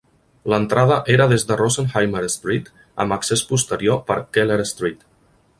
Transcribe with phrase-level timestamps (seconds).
[0.53, 2.73] L'entrada era des de Rosenheimer Street,
[3.05, 5.07] amb accés posterior per Keller Street.